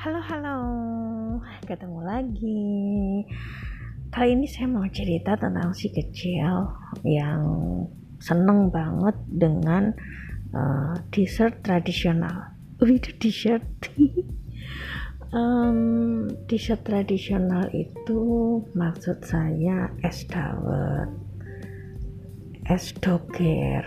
Halo 0.00 0.16
halo, 0.16 0.58
ketemu 1.68 2.00
lagi. 2.00 3.20
Kali 4.08 4.32
ini 4.32 4.48
saya 4.48 4.64
mau 4.72 4.88
cerita 4.88 5.36
tentang 5.36 5.76
si 5.76 5.92
kecil 5.92 6.72
yang 7.04 7.44
seneng 8.16 8.72
banget 8.72 9.12
dengan 9.28 9.92
uh, 10.56 10.96
dessert 11.12 11.60
tradisional. 11.60 12.56
Itu 12.80 13.12
dessert. 13.20 13.60
um, 15.36 16.32
dessert 16.48 16.80
tradisional 16.80 17.68
itu 17.68 18.24
maksud 18.72 19.20
saya 19.20 19.92
es 20.00 20.24
dawet, 20.24 21.12
es 22.72 22.88
doger, 23.04 23.84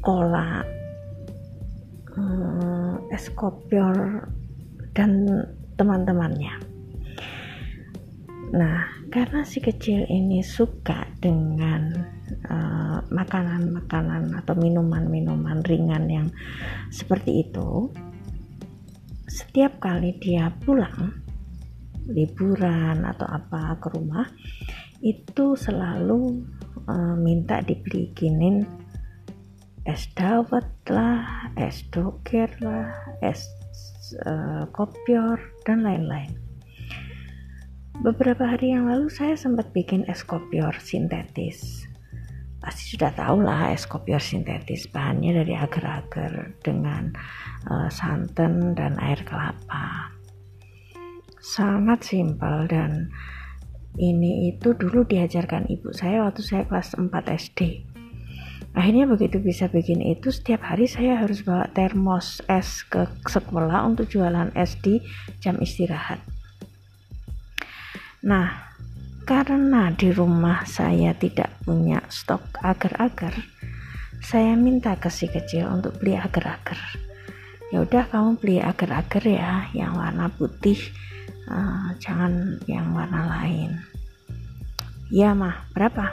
kolak, 0.00 0.64
uh, 2.16 2.61
es 3.12 3.28
kopior 3.36 4.24
dan 4.96 5.28
teman-temannya. 5.76 6.56
Nah, 8.52 8.84
karena 9.12 9.44
si 9.44 9.60
kecil 9.60 10.08
ini 10.08 10.40
suka 10.40 11.08
dengan 11.20 11.92
eh, 12.32 12.98
makanan-makanan 13.12 14.32
uh, 14.32 14.38
atau 14.44 14.56
minuman-minuman 14.56 15.60
ringan 15.64 16.04
yang 16.08 16.28
seperti 16.88 17.44
itu, 17.48 17.92
setiap 19.28 19.80
kali 19.80 20.16
dia 20.20 20.52
pulang 20.64 21.12
liburan 22.08 23.04
atau 23.08 23.28
apa 23.28 23.80
ke 23.80 23.88
rumah, 23.96 24.28
itu 25.00 25.56
selalu 25.56 26.44
uh, 26.88 27.16
minta 27.16 27.62
dibikinin 27.62 28.81
es 29.82 30.06
dawet 30.14 30.66
lah, 30.86 31.50
es 31.58 31.82
doger 31.90 32.46
lah, 32.62 32.94
es 33.18 33.50
uh, 34.22 34.66
kopior 34.70 35.42
dan 35.66 35.82
lain-lain. 35.82 36.38
Beberapa 38.02 38.46
hari 38.46 38.74
yang 38.74 38.86
lalu 38.86 39.10
saya 39.10 39.34
sempat 39.34 39.74
bikin 39.74 40.06
es 40.06 40.22
kopior 40.22 40.74
sintetis. 40.78 41.86
Pasti 42.62 42.94
sudah 42.94 43.10
tahu 43.10 43.42
lah 43.42 43.74
es 43.74 43.82
kopior 43.90 44.22
sintetis 44.22 44.86
bahannya 44.86 45.42
dari 45.42 45.54
agar-agar 45.58 46.54
dengan 46.62 47.10
uh, 47.66 47.90
santan 47.90 48.78
dan 48.78 48.94
air 49.02 49.18
kelapa. 49.26 50.14
Sangat 51.42 52.06
simpel 52.06 52.70
dan 52.70 53.10
ini 53.98 54.54
itu 54.54 54.72
dulu 54.78 55.02
diajarkan 55.04 55.66
ibu 55.68 55.90
saya 55.90 56.22
waktu 56.22 56.40
saya 56.40 56.64
kelas 56.70 56.94
4 56.96 57.12
SD 57.28 57.91
akhirnya 58.72 59.04
begitu 59.04 59.36
bisa 59.36 59.68
bikin 59.68 60.00
itu 60.00 60.32
setiap 60.32 60.64
hari 60.64 60.88
saya 60.88 61.20
harus 61.20 61.44
bawa 61.44 61.68
termos 61.76 62.40
es 62.48 62.84
ke 62.88 63.04
sekolah 63.28 63.84
untuk 63.84 64.08
jualan 64.08 64.48
es 64.56 64.80
di 64.80 65.04
jam 65.44 65.60
istirahat. 65.60 66.20
Nah 68.24 68.72
karena 69.28 69.92
di 69.92 70.08
rumah 70.10 70.64
saya 70.64 71.12
tidak 71.12 71.52
punya 71.62 72.00
stok 72.08 72.58
agar-agar 72.64 73.36
saya 74.24 74.56
minta 74.56 74.96
ke 74.96 75.12
si 75.12 75.28
kecil 75.28 75.68
untuk 75.68 76.00
beli 76.00 76.16
agar-agar. 76.16 76.78
Ya 77.72 77.84
udah 77.84 78.08
kamu 78.08 78.40
beli 78.40 78.56
agar-agar 78.60 79.24
ya 79.24 79.52
yang 79.76 79.96
warna 79.96 80.32
putih 80.32 80.80
uh, 81.48 81.92
jangan 82.00 82.56
yang 82.64 82.92
warna 82.96 83.28
lain. 83.28 83.80
Ya 85.12 85.36
mah 85.36 85.68
berapa? 85.76 86.08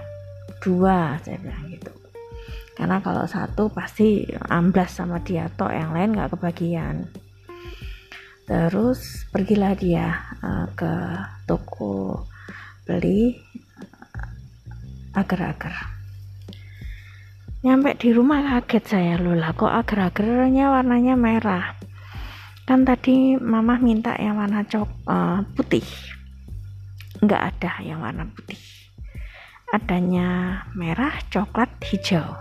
Dua 0.59 1.15
saya 1.23 1.39
bilang 1.39 1.71
gitu 1.71 1.98
karena 2.79 3.03
kalau 3.03 3.27
satu 3.27 3.67
pasti 3.67 4.23
amblas 4.47 4.95
sama 4.95 5.19
dia 5.19 5.51
toh 5.51 5.67
yang 5.67 5.91
lain 5.91 6.15
nggak 6.15 6.31
kebagian. 6.39 7.11
Terus 8.47 9.27
pergilah 9.27 9.75
dia 9.75 10.15
uh, 10.39 10.63
ke 10.79 10.93
toko 11.43 12.23
beli 12.87 13.35
agar-agar. 15.11 15.75
Nyampe 17.67 17.99
di 17.99 18.15
rumah 18.15 18.63
kaget 18.63 18.85
saya 18.87 19.19
loh 19.19 19.35
lah 19.35 19.51
kok 19.51 19.75
agar-agarnya 19.75 20.71
warnanya 20.71 21.19
merah? 21.19 21.75
Kan 22.63 22.87
tadi 22.87 23.35
mama 23.35 23.75
minta 23.75 24.15
yang 24.15 24.39
warna 24.39 24.63
cok 24.63 24.89
uh, 25.03 25.43
putih. 25.51 25.83
Nggak 27.19 27.41
ada 27.43 27.83
yang 27.83 27.99
warna 27.99 28.23
putih. 28.31 28.55
Adanya 29.75 30.63
merah 30.79 31.19
coklat 31.27 31.75
hijau 31.83 32.39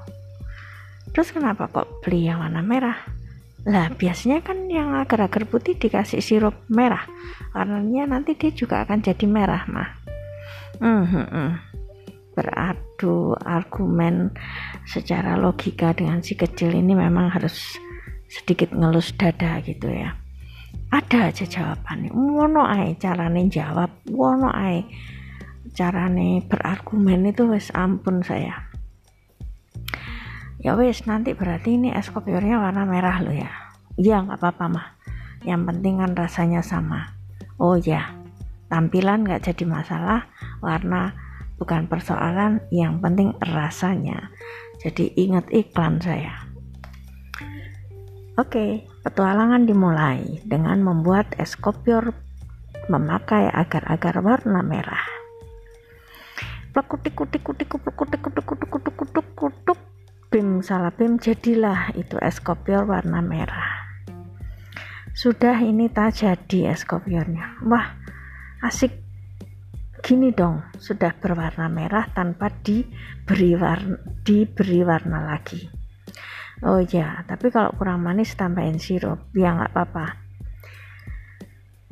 terus 1.18 1.34
kenapa 1.34 1.66
kok 1.66 1.98
beli 2.06 2.30
yang 2.30 2.38
warna 2.38 2.62
merah? 2.62 2.94
Lah 3.66 3.90
biasanya 3.90 4.38
kan 4.38 4.70
yang 4.70 4.94
agar-agar 4.94 5.50
putih 5.50 5.74
dikasih 5.74 6.22
sirup 6.22 6.54
merah. 6.70 7.02
Warnanya 7.58 8.06
nanti 8.06 8.38
dia 8.38 8.54
juga 8.54 8.86
akan 8.86 9.02
jadi 9.02 9.26
merah 9.26 9.66
mah 9.66 9.98
hmm, 10.78 11.04
hmm, 11.10 11.26
hmm. 11.26 11.52
beradu 12.38 13.34
argumen 13.42 14.30
secara 14.86 15.34
logika 15.34 15.90
dengan 15.90 16.22
si 16.22 16.38
kecil 16.38 16.70
ini 16.70 16.94
memang 16.94 17.34
harus 17.34 17.74
sedikit 18.30 18.70
ngelus 18.70 19.10
dada 19.18 19.58
gitu 19.66 19.90
ya. 19.90 20.14
Ada 20.94 21.34
aja 21.34 21.50
jawabannya 21.50 22.14
wono 22.14 22.62
ae 22.62 22.94
carane 22.94 23.50
jawab. 23.50 23.90
Wono 24.06 24.54
ae 24.54 24.86
carane 25.74 26.46
berargumen 26.46 27.26
itu 27.26 27.50
wes 27.50 27.74
ampun 27.74 28.22
saya 28.22 28.68
ya 30.58 30.74
wes 30.74 31.06
nanti 31.06 31.34
berarti 31.34 31.78
ini 31.78 31.94
es 31.94 32.10
kopiornya 32.10 32.58
warna 32.58 32.82
merah 32.82 33.22
lo 33.22 33.30
ya. 33.30 33.50
Iya 33.98 34.22
nggak 34.26 34.38
apa-apa 34.38 34.66
mah. 34.66 34.88
Yang 35.46 35.62
penting 35.70 35.94
kan 36.02 36.12
rasanya 36.18 36.62
sama. 36.62 37.14
Oh 37.58 37.78
ya 37.78 38.14
tampilan 38.68 39.24
nggak 39.24 39.48
jadi 39.48 39.64
masalah 39.64 40.28
warna 40.60 41.14
bukan 41.58 41.86
persoalan 41.90 42.62
yang 42.70 42.98
penting 43.02 43.34
rasanya. 43.42 44.30
Jadi 44.78 45.10
ingat 45.18 45.50
iklan 45.50 45.98
saya. 45.98 46.46
Oke, 48.38 48.86
petualangan 49.02 49.66
dimulai 49.66 50.38
dengan 50.46 50.78
membuat 50.78 51.34
es 51.42 51.58
kopior 51.58 52.14
memakai 52.86 53.50
agar-agar 53.50 54.22
warna 54.22 54.62
merah. 54.62 55.02
Plekutik 56.70 57.18
kutik 57.18 57.42
kutik 57.42 57.66
kutik 57.66 57.90
kutik 57.98 58.22
kutik 58.22 58.44
kutik 58.46 58.68
kutik 58.70 58.94
kutik 58.94 59.26
kutik 59.34 59.78
bim 60.28 60.60
salah 60.60 60.92
bim 60.92 61.16
jadilah 61.16 61.88
itu 61.96 62.20
es 62.20 62.36
kopior 62.44 62.84
warna 62.84 63.24
merah. 63.24 63.88
Sudah 65.16 65.56
ini 65.64 65.88
tak 65.88 66.20
jadi 66.20 66.76
es 66.76 66.84
kopiornya 66.84 67.64
wah 67.64 67.96
asik. 68.60 69.08
Gini 69.98 70.30
dong 70.30 70.62
sudah 70.78 71.10
berwarna 71.18 71.66
merah 71.66 72.06
tanpa 72.14 72.54
diberi 72.54 73.58
warna 73.58 73.98
diberi 74.22 74.80
warna 74.86 75.26
lagi. 75.26 75.66
Oh 76.62 76.78
ya 76.78 77.26
tapi 77.26 77.50
kalau 77.50 77.74
kurang 77.74 78.06
manis 78.06 78.32
tambahin 78.38 78.78
sirup 78.78 79.26
ya 79.34 79.58
nggak 79.58 79.74
apa-apa. 79.74 80.06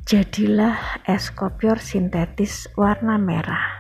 Jadilah 0.07 1.03
es 1.03 1.35
kopior 1.35 1.83
sintetis 1.83 2.71
warna 2.79 3.19
merah 3.19 3.76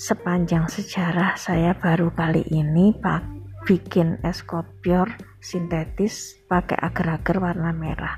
sepanjang 0.00 0.64
sejarah 0.64 1.36
saya 1.36 1.76
baru 1.76 2.08
kali 2.16 2.40
ini 2.48 2.96
pak 2.96 3.20
bikin 3.68 4.16
es 4.24 4.40
kopior 4.40 5.12
sintetis 5.44 6.40
pakai 6.48 6.80
agar-agar 6.80 7.36
warna 7.36 7.76
merah. 7.76 8.16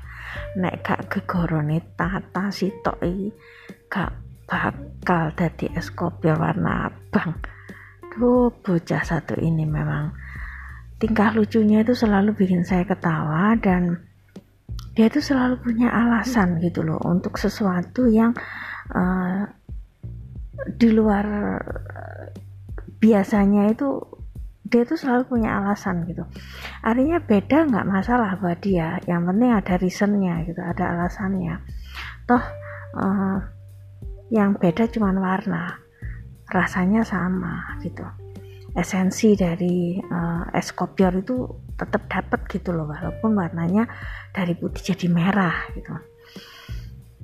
Nek 0.55 0.79
gak 0.79 1.11
gegorone 1.11 1.83
tata 1.99 2.55
sitok 2.55 3.03
iki 3.03 3.35
gak 3.91 4.15
bakal 4.47 5.35
jadi 5.35 5.75
es 5.75 5.91
kopior 5.91 6.39
warna 6.39 6.87
abang. 6.87 7.35
Tuh 8.15 8.47
bocah 8.63 9.03
satu 9.03 9.35
ini 9.43 9.67
memang. 9.67 10.15
Tingkah 11.03 11.35
lucunya 11.35 11.83
itu 11.83 11.91
selalu 11.91 12.31
bikin 12.31 12.63
saya 12.63 12.87
ketawa 12.87 13.59
dan 13.59 13.99
dia 14.95 15.11
itu 15.11 15.19
selalu 15.19 15.59
punya 15.59 15.91
alasan 15.91 16.63
gitu 16.63 16.79
loh 16.79 17.03
untuk 17.03 17.35
sesuatu 17.35 18.07
yang 18.07 18.31
uh, 18.95 19.51
di 20.53 20.89
luar 20.93 21.25
biasanya 23.01 23.73
itu 23.73 23.99
dia 24.63 24.87
tuh 24.87 24.97
selalu 24.97 25.37
punya 25.37 25.59
alasan 25.61 26.07
gitu. 26.09 26.23
Artinya 26.81 27.21
beda 27.21 27.69
nggak 27.69 27.85
masalah 27.85 28.39
buat 28.39 28.57
dia 28.63 28.97
yang 29.05 29.27
penting 29.27 29.51
ada 29.53 29.73
reasonnya 29.77 30.41
gitu 30.47 30.61
ada 30.63 30.97
alasannya. 30.97 31.61
Toh 32.25 32.43
uh, 32.97 33.37
yang 34.33 34.57
beda 34.57 34.89
cuma 34.89 35.13
warna 35.13 35.77
rasanya 36.49 37.05
sama 37.05 37.77
gitu. 37.85 38.05
Esensi 38.73 39.37
dari 39.37 40.01
uh, 40.01 40.49
es 40.49 40.73
kopior 40.73 41.13
itu 41.13 41.45
tetap 41.77 42.09
dapat 42.09 42.41
gitu 42.49 42.73
loh 42.73 42.89
walaupun 42.89 43.37
warnanya 43.37 43.85
dari 44.33 44.57
putih 44.57 44.93
jadi 44.93 45.05
merah 45.09 45.69
gitu 45.77 45.93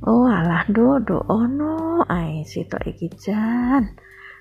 oh 0.05 0.27
alah 0.27 0.67
do 0.69 0.99
do 1.03 1.19
ono. 1.27 2.03
Ai 2.07 2.43
sito 2.47 2.79
iki 2.85 3.11
jan. 3.19 3.95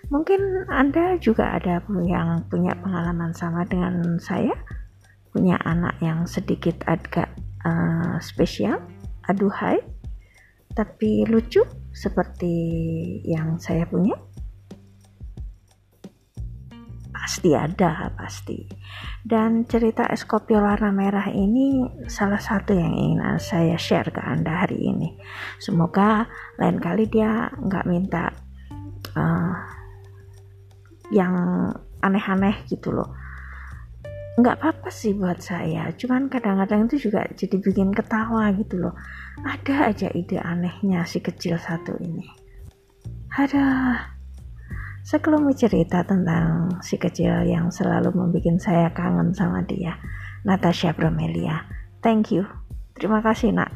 Mungkin 0.09 0.71
anda 0.71 1.19
juga 1.19 1.59
ada 1.59 1.83
yang 2.07 2.47
punya 2.47 2.73
pengalaman 2.79 3.35
sama 3.35 3.67
dengan 3.67 4.19
saya? 4.23 4.55
Punya 5.35 5.59
anak 5.67 5.99
yang 6.01 6.25
sedikit 6.25 6.87
agak 6.87 7.29
uh, 7.67 8.17
spesial 8.23 8.81
aduhai 9.29 9.85
tapi 10.79 11.27
lucu 11.27 11.67
seperti 11.91 12.55
yang 13.27 13.59
saya 13.59 13.83
punya 13.91 14.15
pasti 17.29 17.53
ada 17.53 18.09
pasti. 18.17 18.57
Dan 19.21 19.69
cerita 19.69 20.09
es 20.09 20.25
kopi 20.25 20.57
warna 20.57 20.89
merah 20.89 21.29
ini 21.29 21.85
salah 22.09 22.41
satu 22.41 22.73
yang 22.73 22.97
ingin 22.97 23.37
saya 23.37 23.77
share 23.77 24.09
ke 24.09 24.25
anda 24.25 24.65
hari 24.65 24.81
ini. 24.81 25.13
Semoga 25.61 26.25
lain 26.57 26.81
kali 26.81 27.05
dia 27.05 27.53
nggak 27.53 27.85
minta 27.85 28.33
uh, 29.13 29.55
yang 31.13 31.37
aneh-aneh 32.01 32.65
gitu 32.65 32.97
loh. 32.97 33.13
Nggak 34.41 34.65
apa-apa 34.65 34.89
sih 34.89 35.13
buat 35.13 35.45
saya. 35.45 35.93
Cuman 36.01 36.33
kadang-kadang 36.33 36.89
itu 36.89 37.13
juga 37.13 37.29
jadi 37.37 37.61
bikin 37.61 37.93
ketawa 37.93 38.49
gitu 38.57 38.89
loh. 38.89 38.97
Ada 39.45 39.93
aja 39.93 40.09
ide 40.17 40.41
anehnya 40.41 41.05
si 41.05 41.21
kecil 41.21 41.61
satu 41.61 41.93
ini. 42.01 42.25
Ada 43.37 43.65
Sekelumit 45.09 45.57
cerita 45.57 46.05
tentang 46.05 46.69
si 46.85 47.01
kecil 47.01 47.49
yang 47.49 47.73
selalu 47.73 48.13
membuat 48.13 48.61
saya 48.61 48.93
kangen 48.93 49.33
sama 49.33 49.65
dia, 49.65 49.97
Natasha 50.45 50.93
Bromelia. 50.93 51.65
Thank 52.05 52.29
you. 52.29 52.45
Terima 52.93 53.25
kasih, 53.25 53.57
Nak. 53.57 53.68